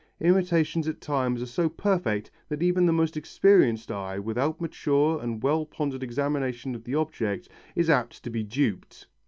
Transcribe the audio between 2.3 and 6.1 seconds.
that even the most experienced eye, without mature and well pondered